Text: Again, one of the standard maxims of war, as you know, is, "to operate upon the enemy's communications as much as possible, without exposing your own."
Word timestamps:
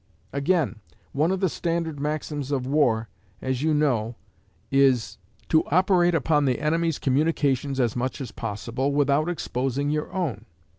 Again, 0.33 0.79
one 1.11 1.31
of 1.31 1.41
the 1.41 1.47
standard 1.47 1.99
maxims 1.99 2.49
of 2.49 2.65
war, 2.65 3.07
as 3.39 3.61
you 3.61 3.71
know, 3.71 4.15
is, 4.71 5.19
"to 5.49 5.63
operate 5.67 6.15
upon 6.15 6.45
the 6.45 6.57
enemy's 6.59 6.97
communications 6.97 7.79
as 7.79 7.95
much 7.95 8.19
as 8.19 8.31
possible, 8.31 8.93
without 8.93 9.29
exposing 9.29 9.91
your 9.91 10.11
own." 10.11 10.45